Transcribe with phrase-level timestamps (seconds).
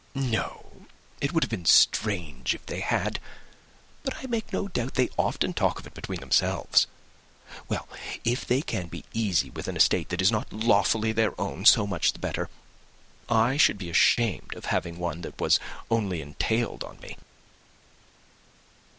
[0.15, 0.87] "No;
[1.19, 3.19] it would have been strange if they had.
[4.01, 6.87] But I make no doubt they often talk of it between themselves.
[7.69, 7.87] Well,
[8.25, 11.85] if they can be easy with an estate that is not lawfully their own, so
[11.85, 12.49] much the better.
[13.29, 15.59] I should be ashamed of having one that was
[15.91, 17.17] only entailed on me."